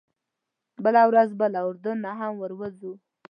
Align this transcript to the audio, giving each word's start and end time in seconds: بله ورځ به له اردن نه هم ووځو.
بله 0.83 1.01
ورځ 1.09 1.29
به 1.39 1.45
له 1.53 1.59
اردن 1.67 1.97
نه 2.05 2.11
هم 2.19 2.33
ووځو. 2.37 2.93